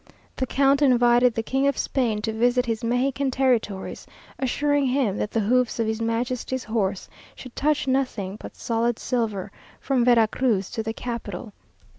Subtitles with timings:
[0.35, 4.07] The count invited the King of Spain to visit his Mexican territories,
[4.39, 9.51] assuring him that the hoofs of his majesty's horse should touch nothing but solid silver
[9.79, 11.53] from Vera Cruz to the capital.